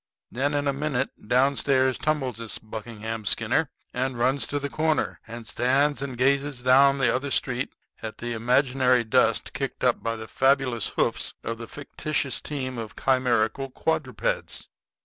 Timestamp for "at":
8.01-8.17